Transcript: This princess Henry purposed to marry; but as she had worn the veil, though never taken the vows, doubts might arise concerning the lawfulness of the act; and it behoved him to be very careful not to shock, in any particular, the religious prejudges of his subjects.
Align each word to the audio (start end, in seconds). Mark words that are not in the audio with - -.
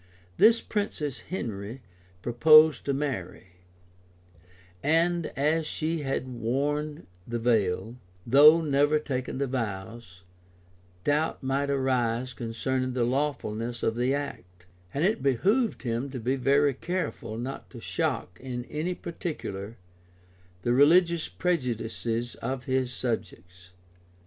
This 0.37 0.61
princess 0.61 1.19
Henry 1.19 1.83
purposed 2.23 2.85
to 2.85 2.93
marry; 2.95 3.49
but 4.81 5.25
as 5.37 5.67
she 5.67 5.99
had 5.99 6.27
worn 6.27 7.05
the 7.27 7.37
veil, 7.37 7.97
though 8.25 8.61
never 8.61 8.97
taken 8.97 9.37
the 9.37 9.45
vows, 9.45 10.23
doubts 11.03 11.43
might 11.43 11.69
arise 11.69 12.33
concerning 12.33 12.93
the 12.93 13.03
lawfulness 13.03 13.83
of 13.83 13.95
the 13.95 14.11
act; 14.15 14.65
and 14.91 15.05
it 15.05 15.21
behoved 15.21 15.83
him 15.83 16.09
to 16.09 16.19
be 16.19 16.35
very 16.35 16.73
careful 16.73 17.37
not 17.37 17.69
to 17.69 17.79
shock, 17.79 18.39
in 18.41 18.65
any 18.71 18.95
particular, 18.95 19.77
the 20.63 20.73
religious 20.73 21.27
prejudges 21.27 22.33
of 22.41 22.63
his 22.63 22.91
subjects. 22.91 23.69